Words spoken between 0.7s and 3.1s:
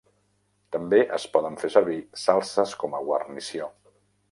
També es poden fer servir salses com a